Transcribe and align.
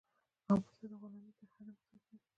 او 0.49 0.57
بل 0.63 0.71
ته 0.79 0.85
د 0.91 0.93
غلامۍ 1.01 1.31
تر 1.37 1.45
حده 1.51 1.63
محتاج 1.71 2.01
نه 2.09 2.15
وي. 2.19 2.27